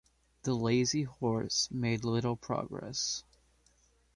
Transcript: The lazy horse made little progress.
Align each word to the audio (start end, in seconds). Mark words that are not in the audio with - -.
The 0.41 0.55
lazy 0.55 1.03
horse 1.03 1.69
made 1.69 2.03
little 2.03 2.35
progress. 2.35 3.23